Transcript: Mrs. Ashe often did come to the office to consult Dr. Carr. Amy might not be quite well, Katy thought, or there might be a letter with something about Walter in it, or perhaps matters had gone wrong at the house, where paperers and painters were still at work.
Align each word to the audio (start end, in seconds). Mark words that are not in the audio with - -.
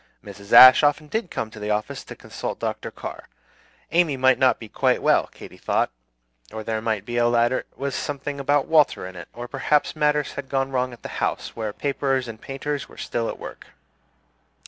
Mrs. 0.25 0.51
Ashe 0.51 0.81
often 0.81 1.09
did 1.09 1.29
come 1.29 1.51
to 1.51 1.59
the 1.59 1.69
office 1.69 2.03
to 2.05 2.15
consult 2.15 2.57
Dr. 2.59 2.89
Carr. 2.89 3.27
Amy 3.91 4.17
might 4.17 4.39
not 4.39 4.57
be 4.57 4.67
quite 4.67 4.99
well, 4.99 5.27
Katy 5.27 5.57
thought, 5.57 5.91
or 6.51 6.63
there 6.63 6.81
might 6.81 7.05
be 7.05 7.17
a 7.17 7.27
letter 7.27 7.65
with 7.75 7.93
something 7.93 8.39
about 8.39 8.65
Walter 8.65 9.05
in 9.05 9.15
it, 9.15 9.27
or 9.31 9.47
perhaps 9.47 9.95
matters 9.95 10.31
had 10.33 10.49
gone 10.49 10.71
wrong 10.71 10.91
at 10.91 11.03
the 11.03 11.07
house, 11.21 11.55
where 11.55 11.71
paperers 11.71 12.27
and 12.27 12.41
painters 12.41 12.89
were 12.89 12.97
still 12.97 13.29
at 13.29 13.37
work. 13.37 13.67